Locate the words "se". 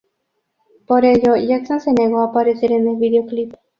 1.79-1.93